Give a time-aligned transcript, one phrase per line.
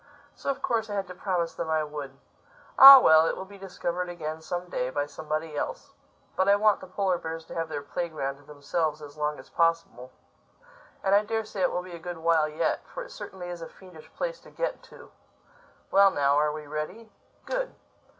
[0.35, 2.17] So of course I had to promise them I would.
[2.79, 5.91] Ah, well, it will be discovered again some day, by somebody else.
[6.35, 9.37] But I want the polar bears to have their play ground to themselves as long
[9.37, 10.11] as possible.
[11.03, 14.11] And I daresay it will be a good while yet—for it certainly is a fiendish
[14.15, 17.75] place to get to—Well now, are we ready?—Good!